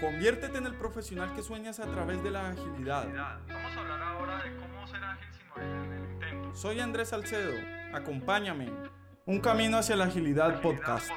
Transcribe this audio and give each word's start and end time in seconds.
Conviértete 0.00 0.58
en 0.58 0.66
el 0.66 0.76
profesional 0.76 1.34
que 1.34 1.42
sueñas 1.42 1.80
a 1.80 1.86
través 1.86 2.22
de 2.22 2.30
la 2.30 2.50
agilidad. 2.50 3.04
Vamos 3.48 3.76
a 3.76 3.80
hablar 3.80 4.00
ahora 4.00 4.44
de 4.44 4.56
cómo 4.56 4.86
ser 4.86 5.02
ágil 5.02 5.26
sin 5.36 5.48
morir 5.48 5.66
en 5.66 5.92
el 5.92 6.12
intento. 6.12 6.54
Soy 6.54 6.78
Andrés 6.78 7.08
Salcedo. 7.08 7.52
Acompáñame. 7.92 8.70
Un 9.26 9.40
camino 9.40 9.76
hacia 9.76 9.96
la 9.96 10.04
agilidad 10.04 10.62
podcast. 10.62 11.10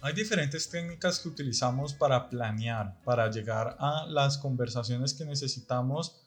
Hay 0.00 0.14
diferentes 0.14 0.70
técnicas 0.70 1.18
que 1.18 1.28
utilizamos 1.28 1.92
para 1.92 2.30
planear, 2.30 2.98
para 3.04 3.30
llegar 3.30 3.76
a 3.78 4.06
las 4.06 4.38
conversaciones 4.38 5.12
que 5.12 5.26
necesitamos 5.26 6.22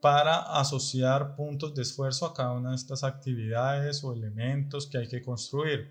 para 0.00 0.58
asociar 0.58 1.36
puntos 1.36 1.74
de 1.74 1.82
esfuerzo 1.82 2.24
a 2.24 2.32
cada 2.32 2.52
una 2.52 2.70
de 2.70 2.76
estas 2.76 3.04
actividades 3.04 4.02
o 4.04 4.14
elementos 4.14 4.86
que 4.86 4.98
hay 4.98 5.08
que 5.08 5.22
construir. 5.22 5.90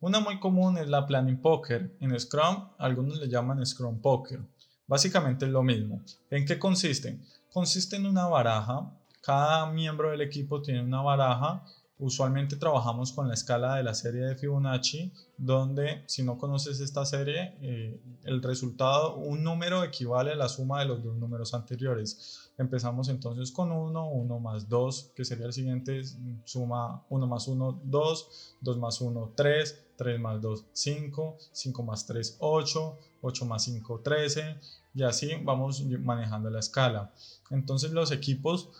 Una 0.00 0.20
muy 0.20 0.38
común 0.38 0.78
es 0.78 0.88
la 0.88 1.04
Planning 1.04 1.42
Poker. 1.42 1.96
En 1.98 2.18
Scrum, 2.20 2.68
algunos 2.78 3.18
le 3.18 3.28
llaman 3.28 3.66
Scrum 3.66 4.00
Poker. 4.00 4.40
Básicamente 4.86 5.44
es 5.44 5.50
lo 5.50 5.64
mismo. 5.64 6.00
¿En 6.30 6.46
qué 6.46 6.56
consiste? 6.56 7.18
Consiste 7.52 7.96
en 7.96 8.06
una 8.06 8.26
baraja. 8.26 8.92
Cada 9.20 9.66
miembro 9.66 10.10
del 10.10 10.20
equipo 10.20 10.62
tiene 10.62 10.82
una 10.82 11.02
baraja 11.02 11.64
Usualmente 12.00 12.54
trabajamos 12.54 13.12
con 13.12 13.26
la 13.26 13.34
escala 13.34 13.74
de 13.74 13.82
la 13.82 13.92
serie 13.92 14.20
de 14.20 14.36
Fibonacci, 14.36 15.12
donde 15.36 16.04
si 16.06 16.22
no 16.22 16.38
conoces 16.38 16.78
esta 16.78 17.04
serie, 17.04 17.56
eh, 17.60 18.00
el 18.22 18.40
resultado, 18.40 19.16
un 19.16 19.42
número 19.42 19.82
equivale 19.82 20.30
a 20.30 20.36
la 20.36 20.48
suma 20.48 20.80
de 20.80 20.86
los 20.86 21.02
dos 21.02 21.16
números 21.16 21.54
anteriores. 21.54 22.52
Empezamos 22.56 23.08
entonces 23.08 23.50
con 23.50 23.72
1, 23.72 24.10
1 24.10 24.38
más 24.38 24.68
2, 24.68 25.12
que 25.16 25.24
sería 25.24 25.46
el 25.46 25.52
siguiente, 25.52 26.02
suma 26.44 27.04
1 27.08 27.26
más 27.26 27.48
1, 27.48 27.80
2, 27.82 28.56
2 28.60 28.78
más 28.78 29.00
1, 29.00 29.32
3, 29.34 29.86
3 29.96 30.20
más 30.20 30.40
2, 30.40 30.64
5, 30.72 31.36
5 31.50 31.82
más 31.82 32.06
3, 32.06 32.36
8, 32.38 32.98
8 33.22 33.44
más 33.44 33.64
5, 33.64 34.00
13, 34.04 34.56
y 34.94 35.02
así 35.02 35.32
vamos 35.42 35.84
manejando 35.84 36.48
la 36.48 36.60
escala. 36.60 37.12
Entonces 37.50 37.90
los 37.90 38.12
equipos 38.12 38.70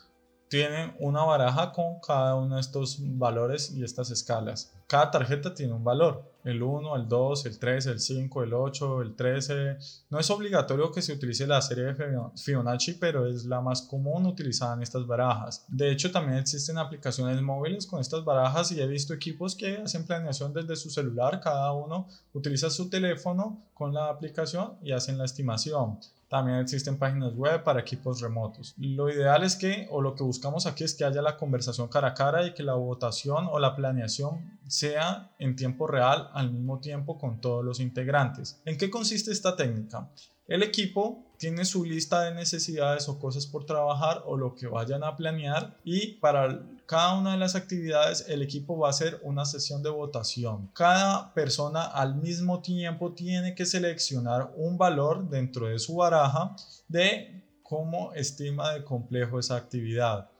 tienen 0.48 0.94
una 0.98 1.24
baraja 1.24 1.72
con 1.72 2.00
cada 2.00 2.34
uno 2.34 2.54
de 2.56 2.60
estos 2.60 2.98
valores 3.00 3.70
y 3.72 3.84
estas 3.84 4.10
escalas. 4.10 4.72
Cada 4.86 5.10
tarjeta 5.10 5.52
tiene 5.52 5.74
un 5.74 5.84
valor, 5.84 6.24
el 6.44 6.62
1, 6.62 6.96
el 6.96 7.08
2, 7.08 7.44
el 7.44 7.58
3, 7.58 7.86
el 7.86 8.00
5, 8.00 8.42
el 8.42 8.54
8, 8.54 9.02
el 9.02 9.14
13. 9.14 9.76
No 10.08 10.18
es 10.18 10.30
obligatorio 10.30 10.90
que 10.90 11.02
se 11.02 11.12
utilice 11.12 11.46
la 11.46 11.60
serie 11.60 11.92
de 11.92 12.20
Fibonacci, 12.34 12.94
pero 12.94 13.26
es 13.26 13.44
la 13.44 13.60
más 13.60 13.82
común 13.82 14.24
utilizada 14.24 14.74
en 14.74 14.82
estas 14.82 15.06
barajas. 15.06 15.66
De 15.68 15.90
hecho, 15.90 16.10
también 16.10 16.38
existen 16.38 16.78
aplicaciones 16.78 17.42
móviles 17.42 17.86
con 17.86 18.00
estas 18.00 18.24
barajas 18.24 18.72
y 18.72 18.80
he 18.80 18.86
visto 18.86 19.12
equipos 19.12 19.54
que 19.54 19.76
hacen 19.76 20.06
planeación 20.06 20.54
desde 20.54 20.76
su 20.76 20.88
celular. 20.88 21.40
Cada 21.40 21.70
uno 21.72 22.08
utiliza 22.32 22.70
su 22.70 22.88
teléfono 22.88 23.62
con 23.74 23.92
la 23.92 24.08
aplicación 24.08 24.78
y 24.82 24.92
hacen 24.92 25.18
la 25.18 25.26
estimación. 25.26 25.98
También 26.28 26.58
existen 26.58 26.98
páginas 26.98 27.34
web 27.34 27.62
para 27.64 27.80
equipos 27.80 28.20
remotos. 28.20 28.74
Lo 28.76 29.08
ideal 29.08 29.42
es 29.44 29.56
que, 29.56 29.86
o 29.90 30.02
lo 30.02 30.14
que 30.14 30.22
buscamos 30.22 30.66
aquí 30.66 30.84
es 30.84 30.94
que 30.94 31.04
haya 31.04 31.22
la 31.22 31.36
conversación 31.36 31.88
cara 31.88 32.08
a 32.08 32.14
cara 32.14 32.46
y 32.46 32.52
que 32.52 32.62
la 32.62 32.74
votación 32.74 33.46
o 33.50 33.58
la 33.58 33.74
planeación 33.74 34.58
sea 34.66 35.32
en 35.38 35.56
tiempo 35.56 35.86
real 35.86 36.28
al 36.34 36.52
mismo 36.52 36.80
tiempo 36.80 37.18
con 37.18 37.40
todos 37.40 37.64
los 37.64 37.80
integrantes. 37.80 38.60
¿En 38.66 38.76
qué 38.76 38.90
consiste 38.90 39.32
esta 39.32 39.56
técnica? 39.56 40.10
El 40.46 40.62
equipo 40.62 41.27
tiene 41.38 41.64
su 41.64 41.84
lista 41.84 42.22
de 42.22 42.34
necesidades 42.34 43.08
o 43.08 43.18
cosas 43.18 43.46
por 43.46 43.64
trabajar 43.64 44.22
o 44.26 44.36
lo 44.36 44.54
que 44.54 44.66
vayan 44.66 45.04
a 45.04 45.16
planear 45.16 45.78
y 45.84 46.14
para 46.14 46.62
cada 46.84 47.18
una 47.18 47.32
de 47.32 47.38
las 47.38 47.54
actividades 47.54 48.26
el 48.28 48.42
equipo 48.42 48.76
va 48.76 48.88
a 48.88 48.90
hacer 48.90 49.20
una 49.22 49.44
sesión 49.44 49.82
de 49.82 49.90
votación. 49.90 50.70
Cada 50.74 51.32
persona 51.34 51.84
al 51.84 52.16
mismo 52.16 52.60
tiempo 52.60 53.12
tiene 53.12 53.54
que 53.54 53.66
seleccionar 53.66 54.52
un 54.56 54.76
valor 54.76 55.28
dentro 55.28 55.68
de 55.68 55.78
su 55.78 55.96
baraja 55.96 56.56
de 56.88 57.42
cómo 57.62 58.12
estima 58.14 58.72
de 58.72 58.84
complejo 58.84 59.38
esa 59.38 59.56
actividad. 59.56 60.30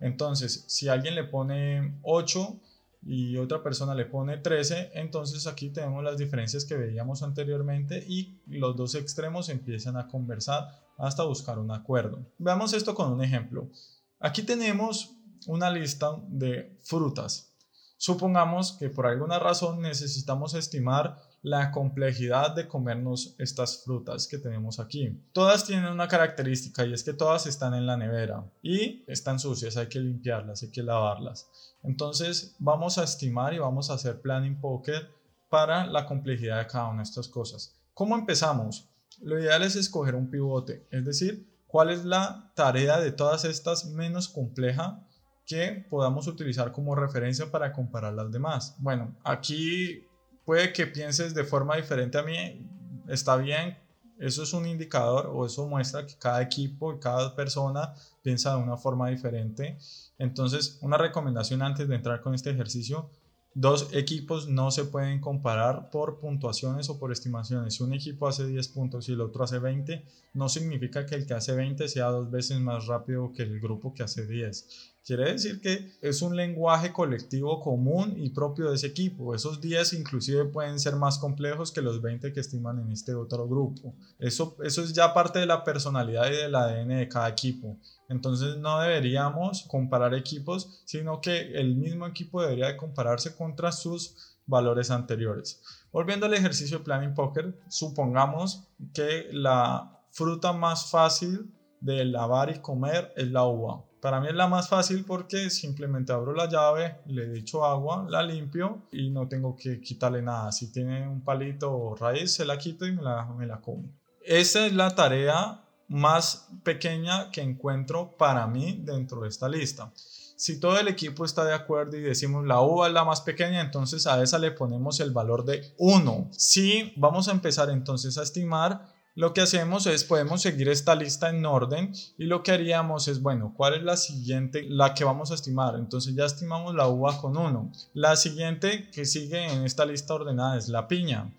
Entonces, 0.00 0.64
si 0.68 0.88
alguien 0.88 1.14
le 1.14 1.24
pone 1.24 1.98
8, 2.02 2.60
y 3.02 3.36
otra 3.36 3.62
persona 3.62 3.94
le 3.94 4.06
pone 4.06 4.38
13, 4.38 4.92
entonces 4.94 5.46
aquí 5.46 5.70
tenemos 5.70 6.02
las 6.02 6.18
diferencias 6.18 6.64
que 6.64 6.76
veíamos 6.76 7.22
anteriormente 7.22 8.04
y 8.06 8.40
los 8.46 8.76
dos 8.76 8.94
extremos 8.94 9.48
empiezan 9.48 9.96
a 9.96 10.08
conversar 10.08 10.68
hasta 10.98 11.24
buscar 11.24 11.58
un 11.58 11.70
acuerdo. 11.70 12.26
Veamos 12.38 12.72
esto 12.72 12.94
con 12.94 13.12
un 13.12 13.22
ejemplo. 13.22 13.70
Aquí 14.18 14.42
tenemos 14.42 15.16
una 15.46 15.70
lista 15.70 16.16
de 16.28 16.78
frutas. 16.82 17.52
Supongamos 17.98 18.72
que 18.72 18.90
por 18.90 19.06
alguna 19.06 19.38
razón 19.38 19.80
necesitamos 19.80 20.54
estimar 20.54 21.16
la 21.42 21.70
complejidad 21.70 22.54
de 22.54 22.66
comernos 22.66 23.34
estas 23.38 23.84
frutas 23.84 24.26
que 24.26 24.38
tenemos 24.38 24.80
aquí. 24.80 25.22
Todas 25.32 25.64
tienen 25.64 25.92
una 25.92 26.08
característica 26.08 26.84
y 26.84 26.92
es 26.92 27.04
que 27.04 27.12
todas 27.12 27.46
están 27.46 27.74
en 27.74 27.86
la 27.86 27.96
nevera 27.96 28.44
y 28.62 29.04
están 29.06 29.38
sucias, 29.38 29.76
hay 29.76 29.86
que 29.88 30.00
limpiarlas, 30.00 30.62
hay 30.62 30.70
que 30.70 30.82
lavarlas. 30.82 31.48
Entonces 31.82 32.56
vamos 32.58 32.98
a 32.98 33.04
estimar 33.04 33.54
y 33.54 33.58
vamos 33.58 33.90
a 33.90 33.94
hacer 33.94 34.20
planning 34.20 34.60
poker 34.60 35.08
para 35.48 35.86
la 35.86 36.06
complejidad 36.06 36.58
de 36.58 36.66
cada 36.66 36.88
una 36.88 36.98
de 36.98 37.08
estas 37.08 37.28
cosas. 37.28 37.76
¿Cómo 37.94 38.16
empezamos? 38.16 38.88
Lo 39.22 39.38
ideal 39.38 39.62
es 39.62 39.76
escoger 39.76 40.14
un 40.14 40.30
pivote, 40.30 40.86
es 40.90 41.04
decir, 41.04 41.48
cuál 41.66 41.90
es 41.90 42.04
la 42.04 42.52
tarea 42.54 42.98
de 43.00 43.12
todas 43.12 43.44
estas 43.44 43.86
menos 43.86 44.28
compleja 44.28 45.02
que 45.46 45.86
podamos 45.88 46.26
utilizar 46.26 46.72
como 46.72 46.94
referencia 46.94 47.50
para 47.50 47.72
comparar 47.72 48.12
las 48.14 48.32
demás. 48.32 48.74
Bueno, 48.78 49.14
aquí 49.22 50.05
puede 50.46 50.72
que 50.72 50.86
pienses 50.86 51.34
de 51.34 51.44
forma 51.44 51.76
diferente 51.76 52.16
a 52.16 52.22
mí, 52.22 52.66
está 53.08 53.36
bien, 53.36 53.76
eso 54.18 54.44
es 54.44 54.54
un 54.54 54.64
indicador 54.66 55.26
o 55.26 55.44
eso 55.44 55.66
muestra 55.66 56.06
que 56.06 56.14
cada 56.14 56.40
equipo 56.40 56.94
y 56.94 57.00
cada 57.00 57.34
persona 57.34 57.92
piensa 58.22 58.56
de 58.56 58.62
una 58.62 58.78
forma 58.78 59.10
diferente. 59.10 59.76
Entonces, 60.18 60.78
una 60.80 60.96
recomendación 60.96 61.60
antes 61.62 61.86
de 61.88 61.96
entrar 61.96 62.22
con 62.22 62.34
este 62.34 62.50
ejercicio, 62.50 63.10
dos 63.58 63.88
equipos 63.92 64.48
no 64.48 64.70
se 64.70 64.84
pueden 64.84 65.18
comparar 65.18 65.88
por 65.88 66.20
puntuaciones 66.20 66.90
o 66.90 66.98
por 66.98 67.10
estimaciones. 67.10 67.72
Si 67.72 67.82
un 67.82 67.94
equipo 67.94 68.28
hace 68.28 68.46
10 68.46 68.68
puntos 68.68 69.08
y 69.08 69.12
el 69.12 69.22
otro 69.22 69.44
hace 69.44 69.58
20, 69.58 70.04
no 70.34 70.50
significa 70.50 71.06
que 71.06 71.14
el 71.14 71.26
que 71.26 71.32
hace 71.32 71.54
20 71.54 71.88
sea 71.88 72.08
dos 72.08 72.30
veces 72.30 72.60
más 72.60 72.86
rápido 72.86 73.32
que 73.32 73.44
el 73.44 73.58
grupo 73.58 73.94
que 73.94 74.02
hace 74.02 74.26
10. 74.26 74.92
Quiere 75.06 75.32
decir 75.32 75.62
que 75.62 75.90
es 76.02 76.20
un 76.20 76.36
lenguaje 76.36 76.92
colectivo 76.92 77.58
común 77.62 78.12
y 78.18 78.28
propio 78.28 78.68
de 78.68 78.74
ese 78.74 78.88
equipo. 78.88 79.34
Esos 79.34 79.58
10 79.62 79.94
inclusive 79.94 80.44
pueden 80.44 80.78
ser 80.78 80.96
más 80.96 81.16
complejos 81.16 81.72
que 81.72 81.80
los 81.80 82.02
20 82.02 82.34
que 82.34 82.40
estiman 82.40 82.78
en 82.80 82.92
este 82.92 83.14
otro 83.14 83.48
grupo. 83.48 83.94
Eso, 84.18 84.54
eso 84.62 84.82
es 84.82 84.92
ya 84.92 85.14
parte 85.14 85.38
de 85.38 85.46
la 85.46 85.64
personalidad 85.64 86.30
y 86.30 86.36
del 86.36 86.54
ADN 86.54 86.88
de 86.88 87.08
cada 87.08 87.30
equipo. 87.30 87.78
Entonces 88.08 88.56
no 88.56 88.80
deberíamos 88.80 89.64
comparar 89.68 90.14
equipos, 90.14 90.82
sino 90.84 91.20
que 91.20 91.52
el 91.58 91.76
mismo 91.76 92.06
equipo 92.06 92.42
debería 92.42 92.68
de 92.68 92.76
compararse 92.76 93.34
contra 93.34 93.72
sus 93.72 94.36
valores 94.46 94.90
anteriores. 94.90 95.62
Volviendo 95.92 96.26
al 96.26 96.34
ejercicio 96.34 96.78
de 96.78 96.84
Planning 96.84 97.14
Poker, 97.14 97.58
supongamos 97.68 98.68
que 98.94 99.28
la 99.32 100.02
fruta 100.10 100.52
más 100.52 100.90
fácil 100.90 101.52
de 101.80 102.04
lavar 102.04 102.50
y 102.50 102.60
comer 102.60 103.12
es 103.16 103.30
la 103.30 103.44
uva. 103.44 103.82
Para 104.00 104.20
mí 104.20 104.28
es 104.28 104.34
la 104.34 104.46
más 104.46 104.68
fácil 104.68 105.04
porque 105.04 105.50
simplemente 105.50 106.12
abro 106.12 106.32
la 106.32 106.48
llave, 106.48 106.98
le 107.06 107.38
echo 107.38 107.64
agua, 107.64 108.06
la 108.08 108.22
limpio 108.22 108.82
y 108.92 109.10
no 109.10 109.26
tengo 109.26 109.56
que 109.56 109.80
quitarle 109.80 110.22
nada. 110.22 110.52
Si 110.52 110.70
tiene 110.70 111.08
un 111.08 111.22
palito 111.22 111.76
o 111.76 111.96
raíz, 111.96 112.34
se 112.34 112.44
la 112.44 112.56
quito 112.56 112.86
y 112.86 112.92
me 112.92 113.02
la, 113.02 113.26
me 113.26 113.46
la 113.46 113.60
como. 113.60 113.90
Esa 114.22 114.66
es 114.66 114.74
la 114.74 114.94
tarea 114.94 115.65
más 115.88 116.48
pequeña 116.62 117.30
que 117.30 117.42
encuentro 117.42 118.16
para 118.16 118.46
mí 118.46 118.80
dentro 118.84 119.22
de 119.22 119.28
esta 119.28 119.48
lista. 119.48 119.92
Si 120.36 120.60
todo 120.60 120.78
el 120.78 120.88
equipo 120.88 121.24
está 121.24 121.44
de 121.44 121.54
acuerdo 121.54 121.96
y 121.96 122.02
decimos 122.02 122.46
la 122.46 122.60
uva 122.60 122.88
es 122.88 122.92
la 122.92 123.04
más 123.04 123.22
pequeña, 123.22 123.60
entonces 123.60 124.06
a 124.06 124.22
esa 124.22 124.38
le 124.38 124.50
ponemos 124.50 125.00
el 125.00 125.10
valor 125.10 125.44
de 125.44 125.74
1. 125.78 126.28
Si 126.32 126.92
vamos 126.96 127.28
a 127.28 127.32
empezar 127.32 127.70
entonces 127.70 128.18
a 128.18 128.22
estimar 128.22 128.96
lo 129.16 129.32
que 129.32 129.40
hacemos 129.40 129.86
es, 129.86 130.04
podemos 130.04 130.42
seguir 130.42 130.68
esta 130.68 130.94
lista 130.94 131.30
en 131.30 131.46
orden 131.46 131.90
y 132.18 132.26
lo 132.26 132.42
que 132.42 132.52
haríamos 132.52 133.08
es, 133.08 133.22
bueno, 133.22 133.54
¿cuál 133.56 133.72
es 133.72 133.82
la 133.82 133.96
siguiente, 133.96 134.66
la 134.68 134.92
que 134.92 135.04
vamos 135.04 135.30
a 135.30 135.36
estimar? 135.36 135.74
Entonces 135.76 136.14
ya 136.14 136.26
estimamos 136.26 136.74
la 136.74 136.86
uva 136.86 137.18
con 137.18 137.34
1. 137.34 137.72
La 137.94 138.14
siguiente 138.16 138.90
que 138.90 139.06
sigue 139.06 139.50
en 139.50 139.64
esta 139.64 139.86
lista 139.86 140.12
ordenada 140.12 140.58
es 140.58 140.68
la 140.68 140.86
piña. 140.86 141.32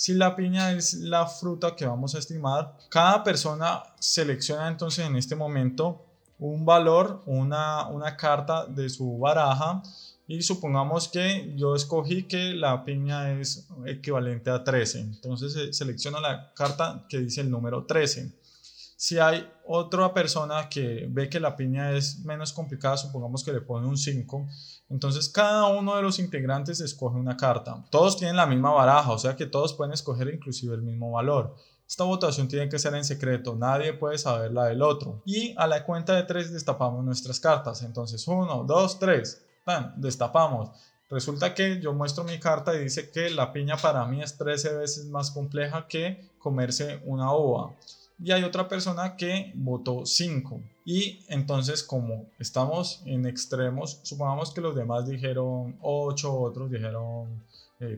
Si 0.00 0.14
la 0.14 0.34
piña 0.34 0.72
es 0.72 0.94
la 0.94 1.26
fruta 1.26 1.76
que 1.76 1.84
vamos 1.84 2.14
a 2.14 2.20
estimar, 2.20 2.74
cada 2.88 3.22
persona 3.22 3.82
selecciona 3.98 4.66
entonces 4.66 5.06
en 5.06 5.14
este 5.14 5.36
momento 5.36 6.06
un 6.38 6.64
valor, 6.64 7.20
una, 7.26 7.86
una 7.86 8.16
carta 8.16 8.64
de 8.64 8.88
su 8.88 9.18
baraja 9.18 9.82
y 10.26 10.40
supongamos 10.40 11.06
que 11.06 11.52
yo 11.54 11.74
escogí 11.74 12.22
que 12.22 12.54
la 12.54 12.82
piña 12.82 13.30
es 13.38 13.68
equivalente 13.84 14.48
a 14.48 14.64
13. 14.64 15.00
Entonces 15.00 15.76
selecciono 15.76 16.18
la 16.18 16.50
carta 16.54 17.04
que 17.06 17.18
dice 17.18 17.42
el 17.42 17.50
número 17.50 17.84
13. 17.84 18.32
Si 19.02 19.18
hay 19.18 19.50
otra 19.64 20.12
persona 20.12 20.68
que 20.68 21.06
ve 21.08 21.30
que 21.30 21.40
la 21.40 21.56
piña 21.56 21.92
es 21.92 22.18
menos 22.18 22.52
complicada, 22.52 22.98
supongamos 22.98 23.42
que 23.42 23.50
le 23.50 23.62
pone 23.62 23.86
un 23.86 23.96
5, 23.96 24.46
entonces 24.90 25.30
cada 25.30 25.68
uno 25.68 25.96
de 25.96 26.02
los 26.02 26.18
integrantes 26.18 26.82
escoge 26.82 27.16
una 27.16 27.34
carta. 27.34 27.82
Todos 27.88 28.18
tienen 28.18 28.36
la 28.36 28.44
misma 28.44 28.72
baraja, 28.72 29.10
o 29.10 29.18
sea 29.18 29.36
que 29.36 29.46
todos 29.46 29.72
pueden 29.72 29.94
escoger 29.94 30.28
inclusive 30.28 30.74
el 30.74 30.82
mismo 30.82 31.12
valor. 31.12 31.56
Esta 31.88 32.04
votación 32.04 32.46
tiene 32.46 32.68
que 32.68 32.78
ser 32.78 32.94
en 32.94 33.06
secreto, 33.06 33.56
nadie 33.56 33.94
puede 33.94 34.18
saber 34.18 34.52
la 34.52 34.66
del 34.66 34.82
otro. 34.82 35.22
Y 35.24 35.54
a 35.56 35.66
la 35.66 35.82
cuenta 35.86 36.14
de 36.14 36.24
3 36.24 36.52
destapamos 36.52 37.02
nuestras 37.02 37.40
cartas. 37.40 37.80
Entonces 37.80 38.28
1, 38.28 38.64
2, 38.64 38.98
3, 38.98 39.42
destapamos. 39.96 40.72
Resulta 41.08 41.54
que 41.54 41.80
yo 41.80 41.94
muestro 41.94 42.22
mi 42.24 42.38
carta 42.38 42.74
y 42.74 42.80
dice 42.80 43.10
que 43.10 43.30
la 43.30 43.50
piña 43.50 43.78
para 43.78 44.04
mí 44.04 44.22
es 44.22 44.36
13 44.36 44.74
veces 44.74 45.06
más 45.06 45.30
compleja 45.30 45.86
que 45.88 46.30
comerse 46.38 47.00
una 47.06 47.34
uva 47.34 47.74
y 48.22 48.32
hay 48.32 48.42
otra 48.44 48.68
persona 48.68 49.16
que 49.16 49.52
votó 49.54 50.04
5. 50.04 50.62
Y 50.84 51.24
entonces 51.28 51.82
como 51.82 52.26
estamos 52.38 53.02
en 53.06 53.26
extremos, 53.26 54.00
supongamos 54.02 54.52
que 54.52 54.60
los 54.60 54.74
demás 54.74 55.08
dijeron 55.08 55.76
8, 55.80 56.32
otros 56.32 56.70
dijeron 56.70 57.42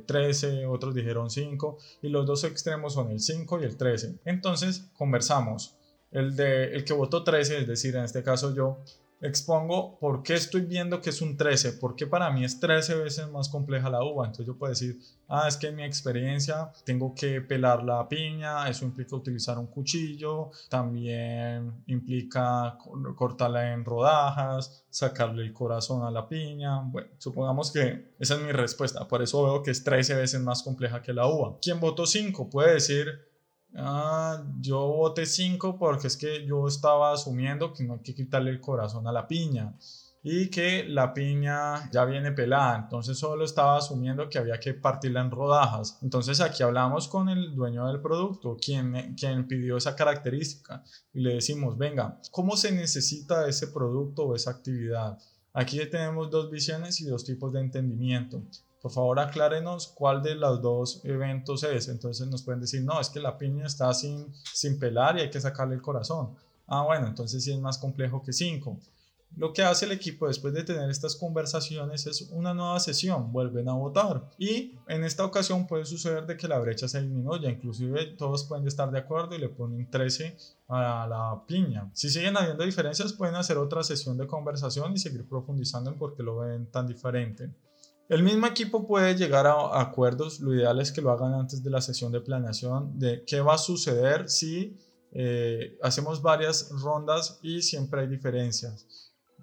13, 0.06 0.60
eh, 0.62 0.66
otros 0.66 0.94
dijeron 0.94 1.28
5 1.28 1.78
y 2.02 2.08
los 2.08 2.26
dos 2.26 2.44
extremos 2.44 2.94
son 2.94 3.10
el 3.10 3.20
5 3.20 3.60
y 3.60 3.64
el 3.64 3.76
13. 3.76 4.20
Entonces 4.24 4.90
conversamos. 4.96 5.76
El, 6.12 6.36
de, 6.36 6.74
el 6.74 6.84
que 6.84 6.92
votó 6.92 7.24
13, 7.24 7.60
es 7.60 7.66
decir, 7.66 7.96
en 7.96 8.04
este 8.04 8.22
caso 8.22 8.54
yo, 8.54 8.78
expongo 9.22 9.98
por 9.98 10.22
qué 10.22 10.34
estoy 10.34 10.62
viendo 10.62 11.00
que 11.00 11.10
es 11.10 11.22
un 11.22 11.36
13, 11.36 11.74
por 11.74 11.94
qué 11.94 12.06
para 12.06 12.30
mí 12.30 12.44
es 12.44 12.58
13 12.58 12.96
veces 12.96 13.28
más 13.30 13.48
compleja 13.48 13.88
la 13.88 14.04
uva. 14.04 14.26
Entonces 14.26 14.46
yo 14.46 14.58
puedo 14.58 14.70
decir, 14.70 14.98
ah, 15.28 15.46
es 15.46 15.56
que 15.56 15.68
en 15.68 15.76
mi 15.76 15.84
experiencia 15.84 16.72
tengo 16.84 17.14
que 17.14 17.40
pelar 17.40 17.84
la 17.84 18.08
piña, 18.08 18.68
eso 18.68 18.84
implica 18.84 19.14
utilizar 19.16 19.58
un 19.58 19.68
cuchillo, 19.68 20.50
también 20.68 21.84
implica 21.86 22.76
cortarla 23.16 23.72
en 23.72 23.84
rodajas, 23.84 24.84
sacarle 24.90 25.42
el 25.42 25.52
corazón 25.52 26.04
a 26.04 26.10
la 26.10 26.28
piña. 26.28 26.82
Bueno, 26.82 27.08
supongamos 27.18 27.70
que 27.70 28.12
esa 28.18 28.34
es 28.34 28.40
mi 28.42 28.52
respuesta, 28.52 29.06
por 29.06 29.22
eso 29.22 29.44
veo 29.44 29.62
que 29.62 29.70
es 29.70 29.84
13 29.84 30.16
veces 30.16 30.40
más 30.40 30.62
compleja 30.62 31.00
que 31.00 31.12
la 31.12 31.26
uva. 31.26 31.56
¿Quién 31.62 31.78
votó 31.78 32.06
5? 32.06 32.50
Puede 32.50 32.74
decir, 32.74 33.31
Ah, 33.74 34.44
yo 34.60 34.78
voté 34.86 35.24
5 35.24 35.78
porque 35.78 36.06
es 36.06 36.16
que 36.16 36.44
yo 36.46 36.66
estaba 36.68 37.12
asumiendo 37.12 37.72
que 37.72 37.84
no 37.84 37.94
hay 37.94 38.00
que 38.00 38.14
quitarle 38.14 38.50
el 38.50 38.60
corazón 38.60 39.06
a 39.06 39.12
la 39.12 39.26
piña 39.26 39.74
y 40.22 40.50
que 40.50 40.84
la 40.84 41.12
piña 41.14 41.90
ya 41.90 42.04
viene 42.04 42.30
pelada, 42.32 42.78
entonces 42.78 43.18
solo 43.18 43.44
estaba 43.44 43.78
asumiendo 43.78 44.28
que 44.28 44.38
había 44.38 44.60
que 44.60 44.74
partirla 44.74 45.20
en 45.20 45.30
rodajas. 45.30 45.98
Entonces 46.02 46.40
aquí 46.40 46.62
hablamos 46.62 47.08
con 47.08 47.28
el 47.28 47.54
dueño 47.56 47.86
del 47.88 48.00
producto, 48.00 48.56
quien, 48.56 49.16
quien 49.16 49.48
pidió 49.48 49.76
esa 49.76 49.96
característica, 49.96 50.84
y 51.12 51.20
le 51.20 51.34
decimos, 51.34 51.76
venga, 51.76 52.20
¿cómo 52.30 52.56
se 52.56 52.70
necesita 52.70 53.48
ese 53.48 53.68
producto 53.68 54.26
o 54.26 54.36
esa 54.36 54.52
actividad? 54.52 55.18
Aquí 55.52 55.78
tenemos 55.90 56.30
dos 56.30 56.50
visiones 56.50 57.00
y 57.00 57.04
dos 57.04 57.24
tipos 57.24 57.52
de 57.52 57.60
entendimiento 57.60 58.42
por 58.82 58.90
favor 58.90 59.20
aclárenos 59.20 59.86
cuál 59.86 60.22
de 60.22 60.34
los 60.34 60.60
dos 60.60 61.00
eventos 61.04 61.62
es. 61.62 61.88
Entonces 61.88 62.26
nos 62.26 62.42
pueden 62.42 62.60
decir, 62.60 62.82
no, 62.82 63.00
es 63.00 63.08
que 63.08 63.20
la 63.20 63.38
piña 63.38 63.64
está 63.64 63.94
sin, 63.94 64.34
sin 64.52 64.78
pelar 64.78 65.16
y 65.16 65.20
hay 65.20 65.30
que 65.30 65.40
sacarle 65.40 65.76
el 65.76 65.82
corazón. 65.82 66.34
Ah, 66.66 66.82
bueno, 66.82 67.06
entonces 67.06 67.44
sí 67.44 67.52
es 67.52 67.60
más 67.60 67.78
complejo 67.78 68.22
que 68.22 68.32
cinco. 68.32 68.78
Lo 69.36 69.52
que 69.52 69.62
hace 69.62 69.86
el 69.86 69.92
equipo 69.92 70.26
después 70.26 70.52
de 70.52 70.62
tener 70.62 70.90
estas 70.90 71.16
conversaciones 71.16 72.06
es 72.06 72.28
una 72.32 72.52
nueva 72.52 72.78
sesión, 72.80 73.32
vuelven 73.32 73.68
a 73.68 73.72
votar 73.72 74.28
y 74.36 74.78
en 74.88 75.04
esta 75.04 75.24
ocasión 75.24 75.66
puede 75.66 75.86
suceder 75.86 76.26
de 76.26 76.36
que 76.36 76.48
la 76.48 76.58
brecha 76.58 76.86
se 76.86 77.00
disminuya, 77.00 77.48
inclusive 77.48 78.04
todos 78.18 78.44
pueden 78.44 78.66
estar 78.66 78.90
de 78.90 78.98
acuerdo 78.98 79.34
y 79.34 79.38
le 79.38 79.48
ponen 79.48 79.90
13 79.90 80.36
a 80.68 81.06
la 81.08 81.42
piña. 81.46 81.90
Si 81.94 82.10
siguen 82.10 82.36
habiendo 82.36 82.64
diferencias 82.64 83.14
pueden 83.14 83.36
hacer 83.36 83.56
otra 83.56 83.82
sesión 83.82 84.18
de 84.18 84.26
conversación 84.26 84.92
y 84.92 84.98
seguir 84.98 85.26
profundizando 85.26 85.90
en 85.90 85.96
por 85.96 86.14
qué 86.14 86.22
lo 86.22 86.38
ven 86.38 86.66
tan 86.70 86.86
diferente. 86.86 87.54
El 88.08 88.22
mismo 88.22 88.46
equipo 88.46 88.86
puede 88.86 89.14
llegar 89.14 89.46
a 89.46 89.80
acuerdos, 89.80 90.40
lo 90.40 90.54
ideal 90.54 90.80
es 90.80 90.92
que 90.92 91.00
lo 91.00 91.10
hagan 91.10 91.34
antes 91.34 91.62
de 91.62 91.70
la 91.70 91.80
sesión 91.80 92.12
de 92.12 92.20
planeación 92.20 92.98
de 92.98 93.24
qué 93.24 93.40
va 93.40 93.54
a 93.54 93.58
suceder 93.58 94.28
si 94.28 94.76
eh, 95.12 95.78
hacemos 95.82 96.20
varias 96.20 96.70
rondas 96.70 97.38
y 97.42 97.62
siempre 97.62 98.00
hay 98.00 98.08
diferencias. 98.08 98.86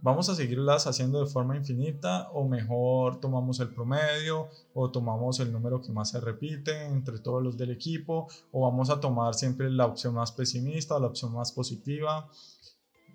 ¿Vamos 0.02 0.30
a 0.30 0.36
seguirlas 0.36 0.88
haciendo 0.88 1.20
de 1.20 1.30
forma 1.30 1.58
infinita 1.58 2.30
o 2.32 2.48
mejor 2.48 3.20
tomamos 3.20 3.60
el 3.60 3.70
promedio 3.70 4.48
o 4.74 4.90
tomamos 4.90 5.42
el 5.42 5.52
número 5.52 5.82
que 5.82 5.92
más 5.92 6.12
se 6.12 6.22
repite 6.22 6.86
entre 6.86 7.20
todos 7.20 7.44
los 7.44 7.58
del 7.58 7.72
equipo 7.72 8.28
o 8.52 8.62
vamos 8.62 8.90
a 8.90 9.02
tomar 9.02 9.34
siempre 9.34 9.70
la 9.70 9.86
opción 9.86 10.14
más 10.14 10.32
pesimista 10.32 10.96
o 10.96 11.00
la 11.02 11.08
opción 11.08 11.34
más 11.34 11.52
positiva, 11.52 12.30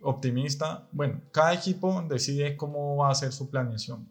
optimista? 0.02 0.86
Bueno, 0.92 1.22
cada 1.32 1.54
equipo 1.54 2.04
decide 2.06 2.56
cómo 2.56 2.96
va 2.96 3.08
a 3.08 3.12
hacer 3.12 3.32
su 3.32 3.48
planeación. 3.48 4.10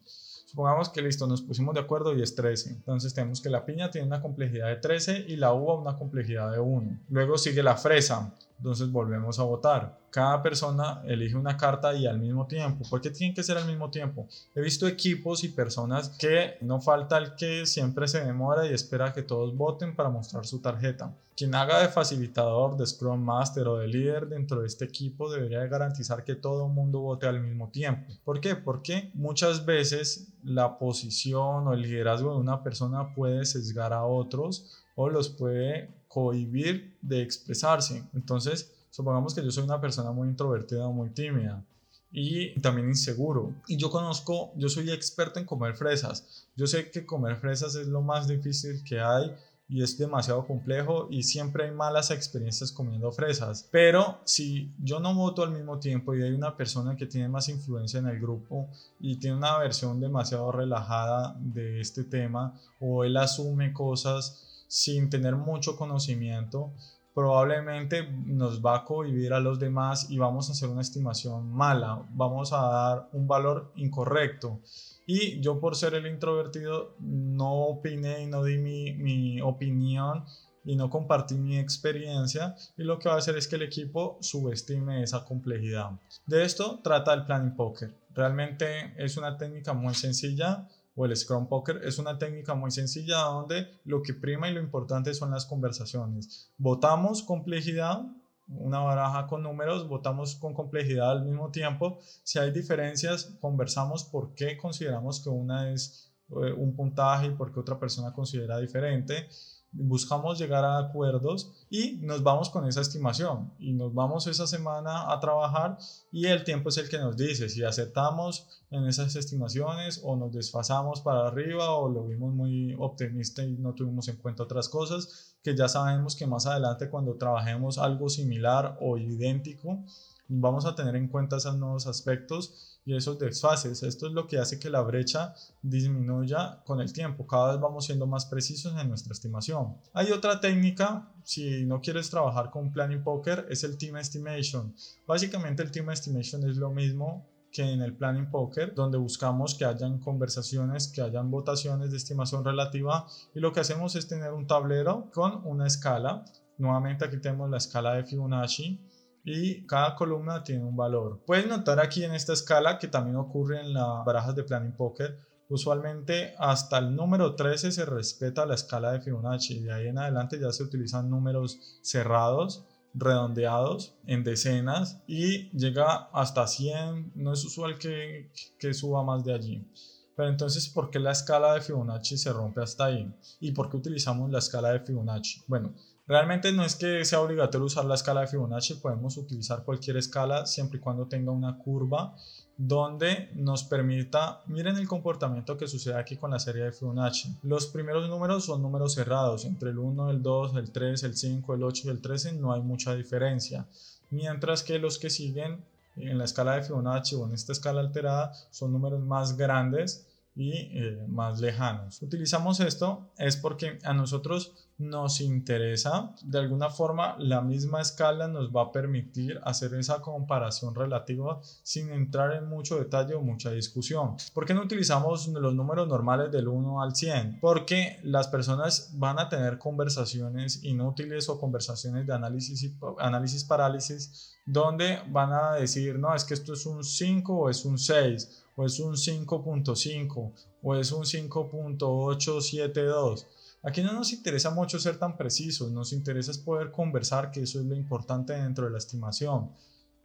Supongamos 0.54 0.90
que 0.90 1.02
listo, 1.02 1.26
nos 1.26 1.42
pusimos 1.42 1.74
de 1.74 1.80
acuerdo 1.80 2.16
y 2.16 2.22
es 2.22 2.36
13. 2.36 2.70
Entonces 2.70 3.12
tenemos 3.12 3.42
que 3.42 3.50
la 3.50 3.66
piña 3.66 3.90
tiene 3.90 4.06
una 4.06 4.22
complejidad 4.22 4.68
de 4.68 4.76
13 4.76 5.26
y 5.28 5.36
la 5.36 5.52
uva 5.52 5.74
una 5.74 5.98
complejidad 5.98 6.52
de 6.52 6.60
1. 6.60 7.00
Luego 7.10 7.40
sigue 7.40 7.64
la 7.64 7.76
fresa. 7.76 8.36
Entonces 8.64 8.90
volvemos 8.94 9.40
a 9.40 9.44
votar. 9.44 10.00
Cada 10.10 10.42
persona 10.42 11.02
elige 11.06 11.36
una 11.36 11.58
carta 11.58 11.94
y 11.96 12.08
al 12.08 12.18
mismo 12.18 12.48
tiempo. 12.48 12.86
¿Por 12.90 13.02
qué 13.02 13.10
tienen 13.10 13.36
que 13.36 13.44
ser 13.44 13.58
al 13.58 13.68
mismo 13.68 13.92
tiempo? 13.92 14.26
He 14.56 14.62
visto 14.62 14.88
equipos 14.88 15.44
y 15.44 15.50
personas 15.50 16.08
que 16.18 16.56
no 16.62 16.80
falta 16.80 17.18
el 17.18 17.36
que 17.36 17.66
siempre 17.66 18.08
se 18.08 18.24
demora 18.24 18.66
y 18.66 18.74
espera 18.74 19.12
que 19.12 19.22
todos 19.22 19.54
voten 19.58 19.98
para 19.98 20.08
mostrar 20.08 20.46
su 20.46 20.62
tarjeta. 20.62 21.14
Quien 21.36 21.54
haga 21.56 21.82
de 21.82 21.90
facilitador, 21.90 22.78
de 22.78 22.88
Scrum 22.88 23.20
Master 23.20 23.68
o 23.68 23.80
de 23.80 23.88
líder 23.90 24.30
dentro 24.30 24.62
de 24.62 24.68
este 24.68 24.86
equipo 24.86 25.30
debería 25.30 25.68
garantizar 25.68 26.24
que 26.24 26.36
todo 26.36 26.68
el 26.68 26.72
mundo 26.72 27.02
vote 27.02 27.28
al 27.28 27.42
mismo 27.42 27.68
tiempo. 27.68 28.14
¿Por 28.24 28.40
qué? 28.40 28.56
Porque 28.56 29.12
muchas 29.14 29.66
veces 29.66 30.30
la 30.42 30.78
posición 30.78 31.68
o 31.68 31.74
el 31.74 31.82
liderazgo 31.82 32.32
de 32.32 32.40
una 32.40 32.64
persona 32.64 33.14
puede 33.14 33.44
sesgar 33.44 33.92
a 33.92 34.06
otros 34.06 34.84
o 34.96 35.10
los 35.10 35.28
puede 35.28 35.90
cohibir 36.14 36.96
de 37.02 37.24
expresarse. 37.24 38.04
Entonces, 38.14 38.72
supongamos 38.92 39.34
que 39.34 39.44
yo 39.44 39.50
soy 39.50 39.64
una 39.64 39.82
persona 39.82 40.12
muy 40.12 40.28
introvertida 40.28 40.86
o 40.86 40.94
muy 40.94 41.10
tímida 41.10 41.66
y 42.12 42.60
también 42.62 42.88
inseguro. 42.88 43.56
Y 43.68 43.78
yo 43.78 43.90
conozco, 43.90 44.54
yo 44.56 44.70
soy 44.70 44.92
experto 44.92 45.40
en 45.40 45.46
comer 45.48 45.76
fresas. 45.76 46.48
Yo 46.56 46.68
sé 46.68 46.92
que 46.92 47.04
comer 47.04 47.38
fresas 47.38 47.74
es 47.74 47.88
lo 47.88 48.04
más 48.04 48.28
difícil 48.28 48.84
que 48.84 49.00
hay 49.00 49.34
y 49.68 49.82
es 49.82 49.98
demasiado 49.98 50.46
complejo 50.46 51.08
y 51.10 51.24
siempre 51.24 51.66
hay 51.66 51.72
malas 51.72 52.12
experiencias 52.12 52.72
comiendo 52.72 53.12
fresas. 53.12 53.68
Pero 53.72 54.20
si 54.24 54.72
yo 54.78 55.00
no 55.00 55.16
voto 55.16 55.42
al 55.42 55.50
mismo 55.50 55.80
tiempo 55.80 56.14
y 56.14 56.22
hay 56.22 56.32
una 56.32 56.56
persona 56.56 56.96
que 56.96 57.08
tiene 57.08 57.28
más 57.28 57.50
influencia 57.50 58.00
en 58.00 58.08
el 58.08 58.20
grupo 58.20 58.68
y 59.00 59.16
tiene 59.16 59.38
una 59.38 59.58
versión 59.58 60.00
demasiado 60.00 60.52
relajada 60.52 61.36
de 61.40 61.82
este 61.82 62.04
tema 62.04 62.54
o 62.80 63.04
él 63.04 63.18
asume 63.18 63.74
cosas 63.74 64.53
sin 64.74 65.08
tener 65.08 65.36
mucho 65.36 65.76
conocimiento, 65.76 66.74
probablemente 67.14 68.08
nos 68.26 68.60
va 68.60 68.78
a 68.78 68.84
cohibir 68.84 69.32
a 69.32 69.40
los 69.40 69.60
demás 69.60 70.10
y 70.10 70.18
vamos 70.18 70.50
a 70.50 70.54
hacer 70.54 70.68
una 70.68 70.82
estimación 70.82 71.54
mala, 71.54 72.04
vamos 72.10 72.54
a 72.54 72.62
dar 72.64 73.10
un 73.14 73.28
valor 73.28 73.72
incorrecto. 73.76 74.62
Y 75.06 75.40
yo 75.42 75.60
por 75.60 75.76
ser 75.76 75.94
el 75.94 76.08
introvertido 76.08 76.96
no 77.00 77.54
opiné 77.66 78.24
y 78.24 78.26
no 78.26 78.44
di 78.44 78.58
mi, 78.58 78.94
mi 78.94 79.40
opinión 79.42 80.26
y 80.66 80.76
no 80.76 80.90
compartí 80.90 81.36
mi 81.36 81.60
experiencia 81.60 82.56
y 82.76 82.82
lo 82.82 82.98
que 82.98 83.10
va 83.10 83.16
a 83.16 83.20
hacer 83.20 83.38
es 83.38 83.48
que 83.48 83.58
el 83.58 83.62
equipo 83.62 84.18
subestime 84.22 85.04
esa 85.04 85.24
complejidad. 85.24 85.92
De 86.26 86.44
esto 86.44 86.80
trata 86.84 87.14
el 87.14 87.26
planning 87.26 87.56
poker. 87.56 87.96
Realmente 88.10 88.96
es 88.98 89.18
una 89.18 89.38
técnica 89.38 89.74
muy 89.74 89.94
sencilla 89.94 90.68
o 90.96 91.06
el 91.06 91.16
Scrum 91.16 91.48
Poker 91.48 91.82
es 91.84 91.98
una 91.98 92.18
técnica 92.18 92.54
muy 92.54 92.72
sencilla 92.72 93.18
donde 93.18 93.82
lo 93.84 94.02
que 94.02 94.14
prima 94.14 94.50
y 94.50 94.54
lo 94.54 94.62
importante 94.62 95.14
son 95.14 95.32
las 95.32 95.46
conversaciones. 95.46 96.52
Votamos 96.58 97.24
complejidad, 97.24 98.04
una 98.48 98.80
baraja 98.80 99.26
con 99.28 99.44
números, 99.44 99.88
votamos 99.88 100.36
con 100.36 100.54
complejidad 100.54 101.12
al 101.12 101.26
mismo 101.26 101.50
tiempo. 101.52 102.00
Si 102.24 102.40
hay 102.40 102.52
diferencias, 102.52 103.38
conversamos 103.42 104.04
por 104.04 104.36
qué 104.36 104.58
consideramos 104.58 105.24
que 105.24 105.30
una 105.30 105.72
es 105.72 106.13
eh, 106.44 106.54
un 106.54 106.76
puntaje 106.76 107.28
y 107.28 107.32
por 107.32 107.52
qué 107.52 107.60
otra 107.60 107.80
persona 107.80 108.14
considera 108.14 108.58
diferente. 108.60 109.28
Buscamos 109.76 110.38
llegar 110.38 110.64
a 110.64 110.78
acuerdos 110.78 111.66
y 111.68 111.98
nos 112.04 112.22
vamos 112.22 112.52
con 112.52 112.68
esa 112.68 112.82
estimación 112.82 113.52
y 113.58 113.74
nos 113.74 113.92
vamos 113.92 114.28
esa 114.28 114.46
semana 114.46 115.12
a 115.12 115.20
trabajar 115.20 115.78
y 116.12 116.28
el 116.28 116.44
tiempo 116.44 116.70
es 116.70 116.78
el 116.78 116.90
que 116.90 117.00
nos 117.00 117.18
dice 117.18 117.50
si 117.50 117.64
aceptamos 117.64 118.48
en 118.70 118.86
esas 118.86 119.16
estimaciones 119.16 120.00
o 120.04 120.16
nos 120.16 120.32
desfasamos 120.32 121.02
para 121.02 121.28
arriba 121.28 121.72
o 121.72 121.90
lo 121.90 122.06
vimos 122.06 122.36
muy 122.36 122.76
optimista 122.78 123.44
y 123.44 123.54
no 123.54 123.74
tuvimos 123.74 124.08
en 124.10 124.18
cuenta 124.18 124.44
otras 124.44 124.70
cosas 124.70 125.38
que 125.44 125.56
ya 125.56 125.68
sabemos 125.68 126.16
que 126.16 126.28
más 126.28 126.46
adelante 126.46 126.92
cuando 126.92 127.16
trabajemos 127.16 127.80
algo 127.80 128.10
similar 128.10 128.78
o 128.80 129.00
idéntico 129.00 129.84
vamos 130.28 130.68
a 130.68 130.76
tener 130.76 130.96
en 130.96 131.08
cuenta 131.08 131.38
esos 131.38 131.58
nuevos 131.58 131.88
aspectos 131.88 132.73
y 132.86 132.96
esos 132.96 133.18
desfases. 133.20 133.84
Esto 133.84 134.08
es 134.08 134.14
lo 134.14 134.28
que 134.28 134.38
hace 134.38 134.60
que 134.60 134.70
la 134.70 134.82
brecha 134.82 135.34
disminuya 135.62 136.62
con 136.66 136.82
el 136.82 136.92
tiempo. 136.92 137.26
Cada 137.28 137.54
vez 137.54 137.62
vamos 137.62 137.86
siendo 137.86 138.08
más 138.08 138.26
precisos 138.26 138.74
en 138.80 138.90
nuestra 138.90 139.14
estimación. 139.14 139.78
Hay 139.94 140.12
otra 140.12 140.40
técnica, 140.40 141.12
si 141.24 141.66
no 141.66 141.82
quieres 141.82 142.10
trabajar 142.10 142.50
con 142.50 142.72
Planning 142.72 143.04
Poker, 143.04 143.48
es 143.50 143.64
el 143.64 143.78
Team 143.78 143.98
Estimation. 143.98 144.76
Básicamente 145.08 145.64
el 145.64 145.72
Team 145.72 145.92
Estimation 145.92 146.50
es 146.50 146.58
lo 146.58 146.72
mismo 146.72 147.30
que 147.52 147.62
en 147.62 147.82
el 147.82 147.96
Planning 147.96 148.32
Poker, 148.32 148.74
donde 148.74 148.98
buscamos 148.98 149.56
que 149.56 149.64
hayan 149.64 150.00
conversaciones, 150.00 150.88
que 150.88 151.02
hayan 151.02 151.30
votaciones 151.30 151.92
de 151.92 151.98
estimación 151.98 152.44
relativa 152.44 153.06
y 153.36 153.40
lo 153.40 153.54
que 153.54 153.60
hacemos 153.60 153.96
es 153.96 154.08
tener 154.08 154.34
un 154.34 154.48
tablero 154.48 155.12
con 155.14 155.46
una 155.46 155.68
escala. 155.68 156.26
Nuevamente 156.58 157.06
aquí 157.06 157.20
tenemos 157.22 157.50
la 157.52 157.58
escala 157.58 157.94
de 157.94 158.06
Fibonacci 158.06 158.80
y 159.24 159.66
cada 159.66 159.96
columna 159.96 160.44
tiene 160.44 160.64
un 160.64 160.76
valor. 160.76 161.24
Puedes 161.26 161.48
notar 161.48 161.80
aquí 161.80 162.04
en 162.04 162.14
esta 162.14 162.34
escala 162.34 162.78
que 162.78 162.88
también 162.88 163.16
ocurre 163.16 163.62
en 163.62 163.74
las 163.74 164.04
barajas 164.06 164.36
de 164.36 164.44
Planning 164.44 164.76
Poker. 164.76 165.20
Usualmente 165.50 166.34
hasta 166.40 166.80
el 166.80 166.96
número 166.96 167.36
13 167.36 167.72
se 167.72 167.86
respeta 167.86 168.46
la 168.46 168.56
escala 168.56 168.92
de 168.92 169.02
Fibonacci 169.02 169.60
de 169.60 169.74
ahí 169.74 169.88
en 169.88 169.98
adelante 169.98 170.40
ya 170.40 170.52
se 170.52 170.64
utilizan 170.64 171.10
números 171.10 171.80
cerrados 171.82 172.66
redondeados 172.94 173.96
en 174.06 174.24
decenas 174.24 175.02
y 175.08 175.50
llega 175.58 176.10
hasta 176.14 176.48
100. 176.48 177.14
No 177.16 177.34
es 177.34 177.44
usual 177.44 177.78
que, 177.78 178.32
que 178.60 178.74
suba 178.74 179.04
más 179.04 179.24
de 179.24 179.34
allí. 179.34 179.68
Pero 180.16 180.30
entonces, 180.30 180.70
¿por 180.70 180.92
qué 180.92 181.00
la 181.00 181.12
escala 181.12 181.56
de 181.56 181.62
Fibonacci 181.62 182.18
se 182.18 182.32
rompe 182.32 182.62
hasta 182.62 182.86
ahí? 182.86 183.12
¿Y 183.40 183.52
por 183.52 183.70
qué 183.70 183.78
utilizamos 183.78 184.30
la 184.30 184.40
escala 184.40 184.70
de 184.70 184.82
Fibonacci? 184.82 185.42
Bueno, 185.48 185.74
realmente 186.08 186.52
no 186.52 186.64
es 186.64 186.76
que 186.76 187.04
sea 187.06 187.22
obligatorio 187.22 187.66
usar 187.66 187.86
la 187.86 187.96
escala 187.96 188.22
de 188.22 188.28
Fibonacci, 188.28 188.76
podemos 188.76 189.18
utilizar 189.18 189.64
cualquier 189.64 189.98
escala 189.98 190.46
siempre 190.46 190.78
y 190.80 190.82
cuando 190.82 191.08
tenga 191.08 191.32
una 191.32 191.58
curva 191.58 192.16
donde 192.58 193.30
nos 193.34 193.64
permita, 193.64 194.42
miren 194.48 194.78
el 194.78 194.88
comportamiento 194.88 195.58
que 195.58 195.68
sucede 195.68 195.96
aquí 195.96 196.18
con 196.18 196.32
la 196.32 196.40
serie 196.40 196.66
de 196.66 196.72
Fibonacci. 196.72 197.38
Los 197.42 197.68
primeros 197.68 198.08
números 198.10 198.46
son 198.46 198.62
números 198.62 198.94
cerrados, 198.94 199.46
entre 199.46 199.72
el 199.72 199.80
1, 199.80 200.12
el 200.12 200.22
2, 200.22 200.56
el 200.56 200.72
3, 200.72 201.04
el 201.04 201.16
5, 201.16 201.56
el 201.56 201.64
8 201.64 201.84
y 201.86 201.90
el 201.90 202.02
13 202.02 202.34
no 202.34 202.54
hay 202.54 202.62
mucha 202.62 202.94
diferencia, 202.94 203.66
mientras 204.12 204.62
que 204.62 204.78
los 204.78 205.00
que 205.00 205.10
siguen 205.10 205.64
en 205.96 206.18
la 206.18 206.26
escala 206.26 206.56
de 206.56 206.64
Fibonacci 206.64 207.16
o 207.16 207.26
en 207.26 207.34
esta 207.34 207.52
escala 207.52 207.82
alterada 207.82 208.34
son 208.52 208.72
números 208.72 209.02
más 209.02 209.38
grandes 209.38 210.08
y 210.36 210.52
eh, 210.52 211.06
más 211.08 211.40
lejanos. 211.40 212.02
Utilizamos 212.02 212.60
esto 212.60 213.12
es 213.18 213.38
porque 213.38 213.80
a 213.84 213.94
nosotros 213.94 214.54
nos 214.80 215.22
interesa, 215.22 216.16
de 216.24 216.40
alguna 216.40 216.70
forma 216.70 217.16
la 217.20 217.42
misma 217.42 217.82
escala 217.82 218.28
nos 218.28 218.50
va 218.50 218.64
a 218.64 218.72
permitir 218.72 219.40
hacer 219.44 219.74
esa 219.76 220.02
comparación 220.02 220.74
relativa 220.74 221.40
sin 221.62 221.92
entrar 221.92 222.34
en 222.34 222.48
mucho 222.48 222.80
detalle 222.80 223.14
o 223.14 223.22
mucha 223.22 223.52
discusión. 223.52 224.16
¿Por 224.34 224.46
qué 224.46 224.54
no 224.54 224.64
utilizamos 224.64 225.28
los 225.28 225.54
números 225.54 225.88
normales 225.88 226.32
del 226.32 226.48
1 226.48 226.82
al 226.82 226.96
100? 226.96 227.40
Porque 227.40 228.00
las 228.04 228.28
personas 228.28 228.92
van 228.96 229.20
a 229.20 229.30
tener 229.30 229.60
conversaciones 229.60 230.64
inútiles 230.64 231.30
o 231.30 231.40
conversaciones 231.40 232.08
de 232.08 232.14
análisis 232.14 232.64
y 232.64 232.76
análisis 233.00 233.44
parálisis 233.44 234.34
donde 234.46 235.00
van 235.10 235.32
a 235.32 235.54
decir, 235.54 235.98
no, 235.98 236.14
es 236.14 236.26
que 236.26 236.34
esto 236.34 236.54
es 236.54 236.66
un 236.66 236.84
5 236.84 237.34
o 237.34 237.50
es 237.50 237.64
un 237.64 237.78
6 237.78 238.43
o 238.56 238.66
es 238.66 238.80
un 238.80 238.94
5.5 238.94 240.34
o 240.62 240.76
es 240.76 240.92
un 240.92 241.04
5.872. 241.04 243.26
Aquí 243.64 243.82
no 243.82 243.94
nos 243.94 244.12
interesa 244.12 244.50
mucho 244.50 244.78
ser 244.80 244.98
tan 244.98 245.16
precisos, 245.16 245.72
nos 245.72 245.94
interesa 245.94 246.32
es 246.32 246.38
poder 246.38 246.72
conversar, 246.72 247.32
que 247.32 247.44
eso 247.44 247.60
es 247.60 247.66
lo 247.66 247.76
importante 247.76 248.34
dentro 248.34 248.66
de 248.66 248.72
la 248.72 248.78
estimación. 248.78 249.52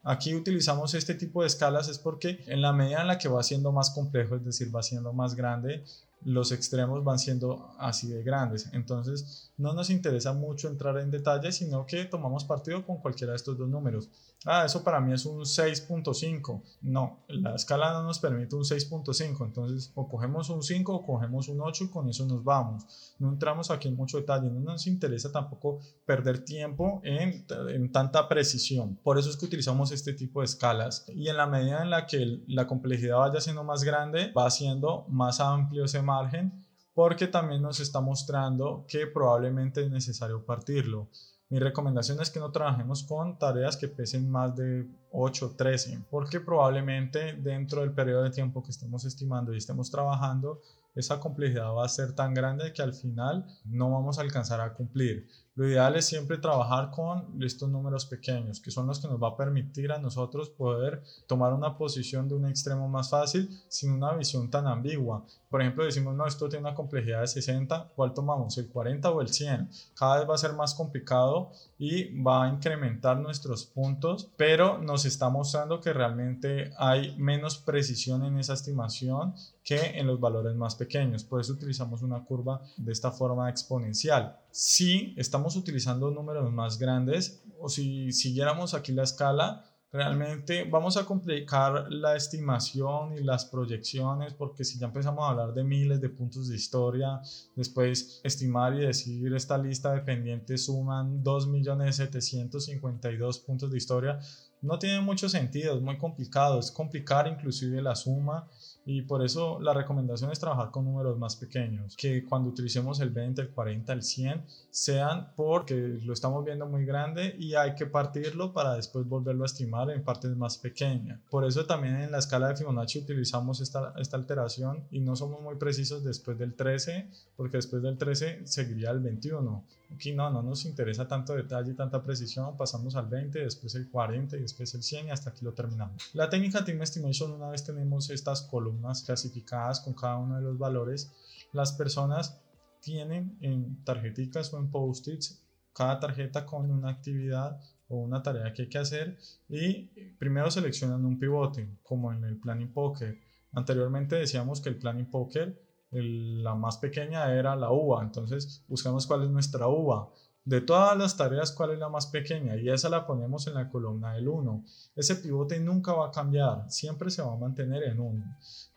Aquí 0.04 0.34
utilizamos 0.34 0.94
este 0.94 1.14
tipo 1.14 1.42
de 1.42 1.48
escalas 1.48 1.88
es 1.88 1.98
porque 1.98 2.44
en 2.46 2.62
la 2.62 2.72
medida 2.72 3.00
en 3.00 3.08
la 3.08 3.18
que 3.18 3.28
va 3.28 3.42
siendo 3.42 3.72
más 3.72 3.90
complejo, 3.90 4.36
es 4.36 4.44
decir, 4.44 4.74
va 4.74 4.82
siendo 4.82 5.12
más 5.12 5.34
grande, 5.34 5.84
los 6.22 6.52
extremos 6.52 7.04
van 7.04 7.18
siendo 7.18 7.70
así 7.78 8.08
de 8.08 8.22
grandes. 8.22 8.68
Entonces, 8.72 9.52
no 9.56 9.72
nos 9.72 9.90
interesa 9.90 10.32
mucho 10.32 10.68
entrar 10.68 10.98
en 10.98 11.10
detalle, 11.10 11.52
sino 11.52 11.86
que 11.86 12.04
tomamos 12.04 12.44
partido 12.44 12.84
con 12.84 12.98
cualquiera 12.98 13.32
de 13.32 13.36
estos 13.36 13.56
dos 13.56 13.68
números. 13.68 14.08
Ah, 14.44 14.64
eso 14.64 14.84
para 14.84 15.00
mí 15.00 15.12
es 15.12 15.26
un 15.26 15.40
6.5. 15.40 16.62
No, 16.82 17.24
la 17.28 17.56
escala 17.56 17.92
no 17.92 18.04
nos 18.04 18.20
permite 18.20 18.54
un 18.54 18.62
6.5. 18.62 19.44
Entonces, 19.44 19.90
o 19.96 20.08
cogemos 20.08 20.48
un 20.48 20.62
5 20.62 20.94
o 20.94 21.04
cogemos 21.04 21.48
un 21.48 21.60
8 21.60 21.84
y 21.84 21.88
con 21.88 22.08
eso 22.08 22.24
nos 22.24 22.44
vamos. 22.44 23.14
No 23.18 23.30
entramos 23.30 23.70
aquí 23.70 23.88
en 23.88 23.96
mucho 23.96 24.18
detalle. 24.18 24.48
No 24.48 24.60
nos 24.60 24.86
interesa 24.86 25.32
tampoco 25.32 25.80
perder 26.06 26.44
tiempo 26.44 27.00
en, 27.02 27.44
en 27.68 27.90
tanta 27.90 28.28
precisión. 28.28 28.96
Por 29.02 29.18
eso 29.18 29.28
es 29.28 29.36
que 29.36 29.46
utilizamos 29.46 29.90
este 29.90 30.12
tipo 30.12 30.40
de 30.40 30.46
escalas. 30.46 31.04
Y 31.08 31.28
en 31.28 31.36
la 31.36 31.48
medida 31.48 31.82
en 31.82 31.90
la 31.90 32.06
que 32.06 32.42
la 32.46 32.68
complejidad 32.68 33.18
vaya 33.18 33.40
siendo 33.40 33.64
más 33.64 33.82
grande, 33.82 34.32
va 34.32 34.48
siendo 34.50 35.04
más 35.08 35.40
amplio 35.40 35.84
ese 35.84 36.00
margen 36.08 36.64
porque 36.98 37.28
también 37.28 37.62
nos 37.62 37.78
está 37.78 38.00
mostrando 38.00 38.84
que 38.88 39.06
probablemente 39.06 39.84
es 39.84 39.88
necesario 39.88 40.44
partirlo. 40.44 41.08
Mi 41.48 41.60
recomendación 41.60 42.20
es 42.20 42.28
que 42.28 42.40
no 42.40 42.50
trabajemos 42.50 43.04
con 43.04 43.38
tareas 43.38 43.76
que 43.76 43.86
pesen 43.86 44.28
más 44.28 44.56
de 44.56 44.84
8 45.12 45.46
o 45.46 45.50
13, 45.50 46.06
porque 46.10 46.40
probablemente 46.40 47.34
dentro 47.34 47.82
del 47.82 47.92
periodo 47.92 48.24
de 48.24 48.30
tiempo 48.30 48.64
que 48.64 48.72
estemos 48.72 49.04
estimando 49.04 49.54
y 49.54 49.58
estemos 49.58 49.92
trabajando, 49.92 50.60
esa 50.94 51.20
complejidad 51.20 51.72
va 51.72 51.84
a 51.84 51.88
ser 51.88 52.16
tan 52.16 52.34
grande 52.34 52.72
que 52.72 52.82
al 52.82 52.92
final 52.92 53.46
no 53.64 53.92
vamos 53.92 54.18
a 54.18 54.22
alcanzar 54.22 54.60
a 54.60 54.74
cumplir. 54.74 55.28
Lo 55.58 55.66
ideal 55.66 55.96
es 55.96 56.06
siempre 56.06 56.38
trabajar 56.38 56.92
con 56.92 57.42
estos 57.42 57.68
números 57.68 58.06
pequeños, 58.06 58.60
que 58.60 58.70
son 58.70 58.86
los 58.86 59.00
que 59.00 59.08
nos 59.08 59.20
va 59.20 59.30
a 59.30 59.36
permitir 59.36 59.90
a 59.90 59.98
nosotros 59.98 60.50
poder 60.50 61.02
tomar 61.26 61.52
una 61.52 61.76
posición 61.76 62.28
de 62.28 62.36
un 62.36 62.46
extremo 62.46 62.88
más 62.88 63.10
fácil 63.10 63.50
sin 63.66 63.90
una 63.90 64.12
visión 64.12 64.48
tan 64.50 64.68
ambigua. 64.68 65.26
Por 65.50 65.60
ejemplo, 65.60 65.84
decimos, 65.84 66.14
no, 66.14 66.28
esto 66.28 66.48
tiene 66.48 66.66
una 66.66 66.76
complejidad 66.76 67.22
de 67.22 67.26
60, 67.26 67.90
¿cuál 67.96 68.14
tomamos? 68.14 68.56
¿El 68.56 68.68
40 68.68 69.10
o 69.10 69.20
el 69.20 69.30
100? 69.30 69.68
Cada 69.96 70.20
vez 70.20 70.30
va 70.30 70.36
a 70.36 70.38
ser 70.38 70.52
más 70.52 70.74
complicado 70.76 71.50
y 71.76 72.16
va 72.22 72.44
a 72.44 72.48
incrementar 72.50 73.18
nuestros 73.18 73.64
puntos, 73.66 74.30
pero 74.36 74.78
nos 74.78 75.06
está 75.06 75.28
mostrando 75.28 75.80
que 75.80 75.92
realmente 75.92 76.70
hay 76.78 77.16
menos 77.16 77.58
precisión 77.58 78.24
en 78.24 78.38
esa 78.38 78.54
estimación 78.54 79.34
que 79.64 79.98
en 79.98 80.06
los 80.06 80.18
valores 80.18 80.54
más 80.54 80.76
pequeños. 80.76 81.24
Por 81.24 81.40
eso 81.40 81.52
utilizamos 81.52 82.00
una 82.02 82.24
curva 82.24 82.62
de 82.76 82.92
esta 82.92 83.10
forma 83.10 83.50
exponencial. 83.50 84.38
Si 84.50 85.14
estamos 85.16 85.56
utilizando 85.56 86.10
números 86.10 86.52
más 86.52 86.78
grandes 86.78 87.42
o 87.60 87.68
si 87.68 88.12
siguiéramos 88.12 88.74
aquí 88.74 88.92
la 88.92 89.04
escala, 89.04 89.64
realmente 89.90 90.64
vamos 90.64 90.98
a 90.98 91.06
complicar 91.06 91.90
la 91.90 92.14
estimación 92.14 93.14
y 93.14 93.22
las 93.22 93.46
proyecciones 93.46 94.34
porque 94.34 94.64
si 94.64 94.78
ya 94.78 94.86
empezamos 94.86 95.24
a 95.24 95.30
hablar 95.30 95.54
de 95.54 95.64
miles 95.64 96.00
de 96.00 96.10
puntos 96.10 96.48
de 96.48 96.56
historia, 96.56 97.22
después 97.56 98.20
estimar 98.22 98.74
y 98.74 98.80
decir 98.80 99.34
esta 99.34 99.56
lista 99.56 99.92
de 99.92 100.02
pendientes 100.02 100.66
suman 100.66 101.24
2.752 101.24 103.44
puntos 103.44 103.70
de 103.70 103.78
historia, 103.78 104.18
no 104.60 104.78
tiene 104.78 105.00
mucho 105.00 105.28
sentido, 105.28 105.76
es 105.76 105.82
muy 105.82 105.98
complicado, 105.98 106.58
es 106.58 106.70
complicar 106.70 107.28
inclusive 107.28 107.80
la 107.80 107.96
suma 107.96 108.46
y 108.90 109.02
por 109.02 109.22
eso 109.22 109.60
la 109.60 109.74
recomendación 109.74 110.32
es 110.32 110.40
trabajar 110.40 110.70
con 110.70 110.86
números 110.86 111.18
más 111.18 111.36
pequeños, 111.36 111.94
que 111.94 112.24
cuando 112.24 112.48
utilicemos 112.48 112.98
el 113.00 113.10
20, 113.10 113.42
el 113.42 113.50
40, 113.50 113.92
el 113.92 114.02
100, 114.02 114.42
sean 114.70 115.28
porque 115.36 116.00
lo 116.06 116.14
estamos 116.14 116.42
viendo 116.42 116.64
muy 116.64 116.86
grande 116.86 117.36
y 117.38 117.54
hay 117.54 117.74
que 117.74 117.84
partirlo 117.84 118.54
para 118.54 118.76
después 118.76 119.06
volverlo 119.06 119.42
a 119.42 119.46
estimar 119.46 119.90
en 119.90 120.02
partes 120.02 120.34
más 120.34 120.56
pequeñas. 120.56 121.20
Por 121.28 121.44
eso 121.44 121.66
también 121.66 121.96
en 121.96 122.10
la 122.10 122.18
escala 122.18 122.48
de 122.48 122.56
Fibonacci 122.56 123.00
utilizamos 123.00 123.60
esta, 123.60 123.92
esta 123.98 124.16
alteración 124.16 124.82
y 124.90 125.00
no 125.00 125.16
somos 125.16 125.42
muy 125.42 125.56
precisos 125.56 126.02
después 126.02 126.38
del 126.38 126.54
13, 126.54 127.08
porque 127.36 127.58
después 127.58 127.82
del 127.82 127.98
13 127.98 128.46
seguiría 128.46 128.90
el 128.90 129.00
21. 129.00 129.64
Aquí 129.92 130.12
no, 130.12 130.30
no 130.30 130.42
nos 130.42 130.64
interesa 130.66 131.08
tanto 131.08 131.34
detalle 131.34 131.72
y 131.72 131.74
tanta 131.74 132.02
precisión, 132.02 132.56
pasamos 132.56 132.94
al 132.94 133.06
20, 133.06 133.38
después 133.38 133.74
el 133.74 133.88
40 133.88 134.36
y 134.36 134.40
después 134.42 134.74
el 134.74 134.82
100 134.82 135.06
y 135.06 135.10
hasta 135.10 135.30
aquí 135.30 135.44
lo 135.44 135.54
terminamos. 135.54 136.10
La 136.14 136.28
técnica 136.28 136.64
Team 136.64 136.82
Estimation, 136.82 137.32
una 137.32 137.48
vez 137.48 137.64
tenemos 137.64 138.10
estas 138.10 138.42
columnas 138.42 139.02
clasificadas 139.02 139.80
con 139.80 139.94
cada 139.94 140.18
uno 140.18 140.36
de 140.36 140.42
los 140.42 140.58
valores, 140.58 141.10
las 141.52 141.72
personas 141.72 142.40
tienen 142.80 143.38
en 143.40 143.82
tarjeticas 143.84 144.52
o 144.52 144.58
en 144.58 144.70
post-its 144.70 145.42
cada 145.78 146.00
tarjeta 146.00 146.44
con 146.44 146.70
una 146.70 146.90
actividad 146.90 147.60
o 147.88 147.98
una 147.98 148.22
tarea 148.22 148.52
que 148.52 148.62
hay 148.62 148.68
que 148.68 148.78
hacer 148.78 149.16
y 149.48 149.84
primero 150.18 150.50
seleccionan 150.50 151.04
un 151.04 151.18
pivote, 151.18 151.68
como 151.82 152.12
en 152.12 152.24
el 152.24 152.36
Planning 152.36 152.72
Poker. 152.72 153.18
Anteriormente 153.52 154.16
decíamos 154.16 154.60
que 154.60 154.68
el 154.70 154.76
Planning 154.76 155.10
Poker 155.10 155.67
la 155.90 156.54
más 156.54 156.78
pequeña 156.78 157.32
era 157.32 157.56
la 157.56 157.70
uva, 157.70 158.02
entonces 158.02 158.64
buscamos 158.68 159.06
cuál 159.06 159.24
es 159.24 159.30
nuestra 159.30 159.68
uva. 159.68 160.10
De 160.44 160.62
todas 160.62 160.96
las 160.96 161.14
tareas, 161.14 161.52
¿cuál 161.52 161.72
es 161.72 161.78
la 161.78 161.90
más 161.90 162.06
pequeña? 162.06 162.56
Y 162.56 162.70
esa 162.70 162.88
la 162.88 163.06
ponemos 163.06 163.46
en 163.46 163.54
la 163.54 163.68
columna 163.68 164.14
del 164.14 164.28
1. 164.28 164.64
Ese 164.96 165.16
pivote 165.16 165.60
nunca 165.60 165.92
va 165.92 166.06
a 166.06 166.10
cambiar, 166.10 166.70
siempre 166.70 167.10
se 167.10 167.20
va 167.20 167.34
a 167.34 167.36
mantener 167.36 167.82
en 167.82 168.00
1. 168.00 168.24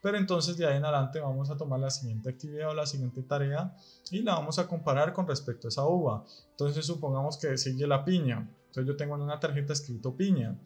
Pero 0.01 0.18
entonces 0.18 0.58
de 0.58 0.65
ahí 0.65 0.75
en 0.75 0.84
adelante 0.84 1.22
vamos 1.22 1.50
a 1.50 1.56
tomar 1.56 1.80
la 1.80 1.89
siguiente 1.89 2.30
actividad 2.30 2.72
o 2.72 2.74
la 2.74 2.86
siguiente 2.86 3.24
tarea 3.24 3.74
y 4.10 4.22
la 4.22 4.34
vamos 4.34 4.60
a 4.60 4.68
comparar 4.68 5.13
con 5.13 5.25
respecto 5.25 5.68
a 5.68 5.70
esa 5.70 5.86
uva. 5.86 6.25
Entonces 6.50 6.86
supongamos 6.86 7.38
que 7.38 7.58
sigue 7.58 7.88
la 7.88 8.03
piña. 8.03 8.50
Entonces 8.65 8.86
yo 8.86 8.98
tengo 8.98 9.15
en 9.15 9.22
una 9.22 9.39
tarjeta 9.39 9.72
escrito 9.72 10.18
piña. 10.18 10.60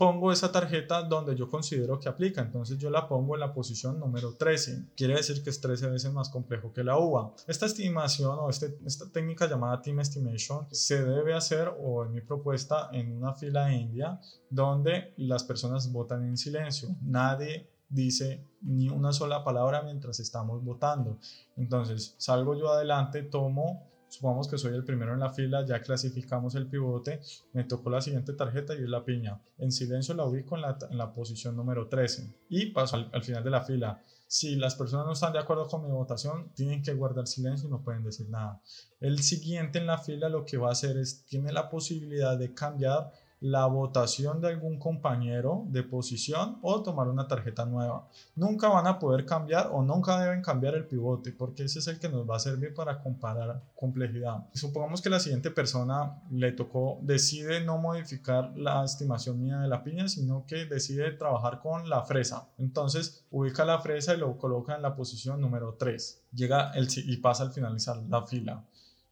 Pongo 0.00 0.32
esa 0.32 0.50
tarjeta 0.50 1.02
donde 1.02 1.36
yo 1.36 1.50
considero 1.50 2.00
que 2.00 2.08
aplica. 2.08 2.40
Entonces 2.40 2.78
yo 2.78 2.88
la 2.88 3.06
pongo 3.06 3.34
en 3.34 3.40
la 3.40 3.52
posición 3.52 4.00
número 4.00 4.34
13. 4.34 4.92
Quiere 4.96 5.16
decir 5.16 5.42
que 5.42 5.50
es 5.50 5.60
13 5.60 5.90
veces 5.90 6.10
más 6.10 6.30
complejo 6.30 6.72
que 6.72 6.82
la 6.82 6.96
uva. 6.96 7.34
Esta 7.46 7.66
estimación 7.66 8.38
o 8.38 8.48
este, 8.48 8.78
esta 8.86 9.12
técnica 9.12 9.46
llamada 9.46 9.82
Team 9.82 10.00
Estimation 10.00 10.66
se 10.70 11.04
debe 11.04 11.34
hacer 11.34 11.70
o 11.78 12.06
en 12.06 12.12
mi 12.12 12.22
propuesta 12.22 12.88
en 12.94 13.14
una 13.14 13.34
fila 13.34 13.74
india 13.74 14.18
donde 14.48 15.12
las 15.18 15.44
personas 15.44 15.92
votan 15.92 16.24
en 16.24 16.38
silencio. 16.38 16.96
Nadie 17.02 17.68
dice 17.90 18.48
ni 18.62 18.88
una 18.88 19.12
sola 19.12 19.44
palabra 19.44 19.82
mientras 19.82 20.18
estamos 20.18 20.64
votando. 20.64 21.18
Entonces 21.58 22.14
salgo 22.16 22.54
yo 22.54 22.70
adelante, 22.70 23.22
tomo 23.22 23.89
Supongamos 24.10 24.48
que 24.48 24.58
soy 24.58 24.74
el 24.74 24.84
primero 24.84 25.14
en 25.14 25.20
la 25.20 25.30
fila, 25.30 25.64
ya 25.64 25.80
clasificamos 25.80 26.56
el 26.56 26.66
pivote, 26.66 27.20
me 27.52 27.62
tocó 27.62 27.90
la 27.90 28.00
siguiente 28.00 28.32
tarjeta 28.32 28.74
y 28.74 28.82
es 28.82 28.88
la 28.88 29.04
piña. 29.04 29.40
En 29.56 29.70
silencio 29.70 30.14
la 30.14 30.24
ubico 30.24 30.56
en 30.56 30.62
la, 30.62 31.12
posición 31.12 31.56
número 31.56 31.86
13 31.86 32.28
y 32.48 32.66
paso 32.66 32.96
al, 32.96 33.22
final 33.22 33.44
de 33.44 33.50
la 33.50 33.62
fila. 33.62 34.02
Si 34.26 34.56
las 34.56 34.74
personas 34.74 35.06
no 35.06 35.12
están 35.12 35.32
de 35.32 35.38
acuerdo 35.38 35.68
con 35.68 35.84
mi 35.84 35.90
votación, 35.90 36.50
tienen 36.54 36.82
que 36.82 36.92
guardar 36.92 37.28
silencio 37.28 37.68
y 37.68 37.70
no 37.70 37.82
pueden 37.82 38.02
decir 38.02 38.28
nada. 38.28 38.60
El 39.00 39.22
siguiente 39.22 39.78
en 39.78 39.86
la 39.86 39.98
fila 39.98 40.28
lo 40.28 40.44
que 40.44 40.56
va 40.56 40.70
a 40.70 40.72
hacer 40.72 40.96
es, 40.96 41.24
tiene 41.26 41.52
la 41.52 41.70
posibilidad 41.70 42.36
de 42.36 42.52
cambiar 42.52 43.12
la 43.40 43.64
votación 43.64 44.40
de 44.40 44.48
algún 44.48 44.78
compañero 44.78 45.64
de 45.68 45.82
posición 45.82 46.58
o 46.62 46.82
tomar 46.82 47.08
una 47.08 47.26
tarjeta 47.26 47.64
nueva. 47.64 48.06
Nunca 48.36 48.68
van 48.68 48.86
a 48.86 48.98
poder 48.98 49.24
cambiar 49.24 49.70
o 49.72 49.82
nunca 49.82 50.20
deben 50.20 50.42
cambiar 50.42 50.74
el 50.74 50.86
pivote 50.86 51.32
porque 51.32 51.64
ese 51.64 51.78
es 51.78 51.86
el 51.86 51.98
que 51.98 52.10
nos 52.10 52.28
va 52.28 52.36
a 52.36 52.40
servir 52.40 52.74
para 52.74 53.02
comparar 53.02 53.62
complejidad. 53.74 54.46
Supongamos 54.52 55.00
que 55.00 55.08
la 55.08 55.20
siguiente 55.20 55.50
persona 55.50 56.22
le 56.30 56.52
tocó, 56.52 56.98
decide 57.02 57.64
no 57.64 57.78
modificar 57.78 58.52
la 58.56 58.84
estimación 58.84 59.40
mía 59.40 59.58
de 59.58 59.68
la 59.68 59.82
piña, 59.82 60.06
sino 60.08 60.44
que 60.46 60.66
decide 60.66 61.10
trabajar 61.12 61.60
con 61.60 61.88
la 61.88 62.02
fresa. 62.02 62.48
Entonces 62.58 63.24
ubica 63.30 63.64
la 63.64 63.78
fresa 63.78 64.14
y 64.14 64.18
lo 64.18 64.36
coloca 64.36 64.76
en 64.76 64.82
la 64.82 64.94
posición 64.94 65.40
número 65.40 65.76
3. 65.78 66.24
Llega 66.32 66.72
el, 66.72 66.88
y 66.94 67.16
pasa 67.16 67.44
al 67.44 67.52
finalizar 67.52 67.96
la 68.08 68.26
fila. 68.26 68.64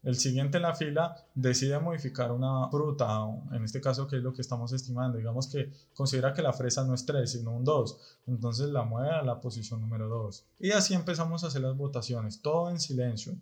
El 0.02 0.16
siguiente 0.16 0.58
en 0.58 0.62
la 0.62 0.74
fila 0.74 1.16
decide 1.34 1.78
modificar 1.80 2.30
una 2.30 2.68
fruta, 2.70 3.26
en 3.52 3.64
este 3.64 3.80
caso 3.80 4.06
que 4.06 4.16
es 4.16 4.22
lo 4.22 4.32
que 4.32 4.42
estamos 4.42 4.72
estimando, 4.72 5.18
digamos 5.18 5.48
que 5.48 5.72
considera 5.92 6.32
que 6.32 6.42
la 6.42 6.52
fresa 6.52 6.84
no 6.84 6.94
es 6.94 7.04
3, 7.04 7.30
sino 7.30 7.52
un 7.52 7.64
2, 7.64 8.18
entonces 8.28 8.70
la 8.70 8.84
mueve 8.84 9.10
a 9.10 9.22
la 9.22 9.40
posición 9.40 9.80
número 9.80 10.08
2. 10.08 10.44
Y 10.60 10.70
así 10.70 10.94
empezamos 10.94 11.42
a 11.42 11.48
hacer 11.48 11.62
las 11.62 11.76
votaciones, 11.76 12.40
todo 12.40 12.70
en 12.70 12.78
silencio. 12.78 13.34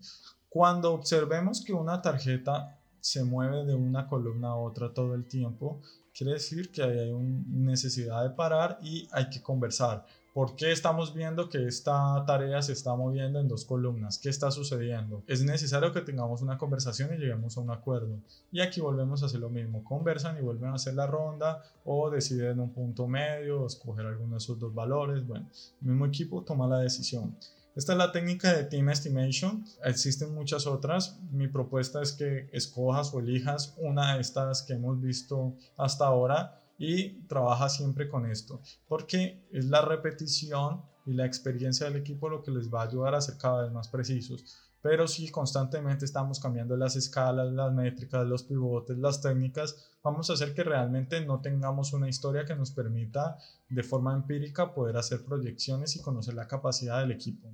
Cuando 0.48 0.94
observemos 0.94 1.62
que 1.62 1.74
una 1.74 2.00
tarjeta 2.00 2.78
se 3.00 3.22
mueve 3.22 3.64
de 3.64 3.74
una 3.74 4.08
columna 4.08 4.48
a 4.48 4.56
otra 4.56 4.94
todo 4.94 5.14
el 5.14 5.26
tiempo, 5.28 5.80
quiere 6.16 6.32
decir 6.32 6.72
que 6.72 6.82
hay 6.82 7.10
una 7.12 7.44
necesidad 7.46 8.22
de 8.22 8.30
parar 8.30 8.78
y 8.82 9.06
hay 9.12 9.28
que 9.28 9.42
conversar. 9.42 10.06
¿Por 10.36 10.54
qué 10.54 10.70
estamos 10.70 11.14
viendo 11.14 11.48
que 11.48 11.66
esta 11.66 12.22
tarea 12.26 12.60
se 12.60 12.74
está 12.74 12.94
moviendo 12.94 13.40
en 13.40 13.48
dos 13.48 13.64
columnas? 13.64 14.18
¿Qué 14.18 14.28
está 14.28 14.50
sucediendo? 14.50 15.22
Es 15.26 15.42
necesario 15.42 15.94
que 15.94 16.02
tengamos 16.02 16.42
una 16.42 16.58
conversación 16.58 17.14
y 17.14 17.16
lleguemos 17.16 17.56
a 17.56 17.62
un 17.62 17.70
acuerdo. 17.70 18.20
Y 18.52 18.60
aquí 18.60 18.82
volvemos 18.82 19.22
a 19.22 19.26
hacer 19.26 19.40
lo 19.40 19.48
mismo. 19.48 19.82
Conversan 19.82 20.36
y 20.36 20.42
vuelven 20.42 20.68
a 20.68 20.74
hacer 20.74 20.92
la 20.92 21.06
ronda 21.06 21.62
o 21.86 22.10
deciden 22.10 22.60
un 22.60 22.70
punto 22.70 23.08
medio 23.08 23.62
o 23.62 23.66
escoger 23.66 24.04
alguno 24.04 24.32
de 24.32 24.36
esos 24.36 24.58
dos 24.58 24.74
valores. 24.74 25.26
Bueno, 25.26 25.48
el 25.80 25.88
mismo 25.88 26.04
equipo 26.04 26.42
toma 26.42 26.68
la 26.68 26.80
decisión. 26.80 27.34
Esta 27.74 27.92
es 27.92 27.98
la 27.98 28.12
técnica 28.12 28.52
de 28.52 28.64
Team 28.64 28.90
Estimation. 28.90 29.64
Existen 29.86 30.34
muchas 30.34 30.66
otras. 30.66 31.18
Mi 31.32 31.48
propuesta 31.48 32.02
es 32.02 32.12
que 32.12 32.50
escojas 32.52 33.14
o 33.14 33.20
elijas 33.20 33.74
una 33.78 34.16
de 34.16 34.20
estas 34.20 34.62
que 34.64 34.74
hemos 34.74 35.00
visto 35.00 35.54
hasta 35.78 36.04
ahora 36.04 36.60
y 36.78 37.22
trabaja 37.26 37.68
siempre 37.68 38.08
con 38.08 38.30
esto, 38.30 38.60
porque 38.86 39.46
es 39.50 39.66
la 39.66 39.82
repetición 39.82 40.82
y 41.06 41.14
la 41.14 41.24
experiencia 41.24 41.86
del 41.86 41.96
equipo 41.96 42.28
lo 42.28 42.42
que 42.42 42.50
les 42.50 42.72
va 42.72 42.82
a 42.82 42.86
ayudar 42.86 43.14
a 43.14 43.20
ser 43.20 43.38
cada 43.38 43.62
vez 43.62 43.72
más 43.72 43.88
precisos. 43.88 44.44
Pero 44.82 45.08
si 45.08 45.30
constantemente 45.30 46.04
estamos 46.04 46.38
cambiando 46.38 46.76
las 46.76 46.94
escalas, 46.96 47.52
las 47.52 47.72
métricas, 47.72 48.26
los 48.26 48.44
pivotes, 48.44 48.96
las 48.98 49.20
técnicas, 49.20 49.96
vamos 50.02 50.30
a 50.30 50.34
hacer 50.34 50.54
que 50.54 50.62
realmente 50.62 51.24
no 51.24 51.40
tengamos 51.40 51.92
una 51.92 52.08
historia 52.08 52.44
que 52.44 52.54
nos 52.54 52.70
permita 52.70 53.36
de 53.68 53.82
forma 53.82 54.14
empírica 54.14 54.74
poder 54.74 54.96
hacer 54.96 55.24
proyecciones 55.24 55.96
y 55.96 56.02
conocer 56.02 56.34
la 56.34 56.46
capacidad 56.46 57.00
del 57.00 57.10
equipo. 57.12 57.50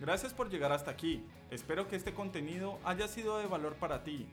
Gracias 0.00 0.34
por 0.34 0.50
llegar 0.50 0.72
hasta 0.72 0.90
aquí. 0.90 1.24
Espero 1.50 1.86
que 1.86 1.96
este 1.96 2.12
contenido 2.12 2.78
haya 2.84 3.06
sido 3.08 3.38
de 3.38 3.46
valor 3.46 3.76
para 3.76 4.02
ti. 4.02 4.26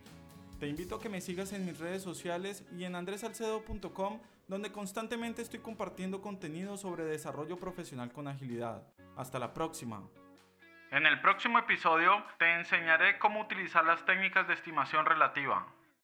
Te 0.60 0.68
invito 0.68 0.96
a 0.96 1.00
que 1.00 1.08
me 1.08 1.22
sigas 1.22 1.54
en 1.54 1.65
mis 1.65 1.80
redes 1.80 2.04
sociales 2.04 2.65
y 2.78 2.84
en 2.84 2.95
andresalcedo.com, 2.95 4.19
donde 4.50 4.74
constantemente 4.74 5.41
estoy 5.41 5.62
compartiendo 5.62 6.22
contenido 6.22 6.76
sobre 6.76 7.06
desarrollo 7.06 7.56
profesional 7.56 8.12
con 8.12 8.28
agilidad. 8.28 8.84
Hasta 9.15 9.39
la 9.39 9.54
próxima. 9.54 10.04
En 10.91 11.06
el 11.06 11.22
próximo 11.22 11.60
episodio 11.60 12.12
te 12.39 12.56
enseñaré 12.56 13.19
cómo 13.19 13.39
utilizar 13.39 13.86
las 13.86 14.04
técnicas 14.06 14.50
de 14.50 14.56
estimación 14.56 15.06
relativa. 15.06 15.65